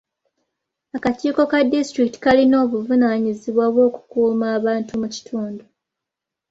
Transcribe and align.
Akakiiko 0.97 1.41
ka 1.51 1.59
disitulikiti 1.71 2.19
kalina 2.25 2.55
obuvunaanyizibwa 2.65 3.65
bw'okukuuma 3.73 4.45
abantu 4.57 4.91
mu 5.01 5.07
kitundu. 5.13 5.63